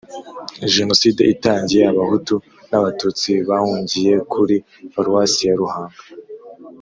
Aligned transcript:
Jenoside 0.75 1.21
itangiye 1.33 1.83
abahutu 1.91 2.35
n 2.69 2.71
abatutsi 2.79 3.31
bahungiye 3.49 4.13
kuri 4.31 4.55
paruwasi 4.93 5.41
ya 5.47 5.55
ruhanga 5.61 5.99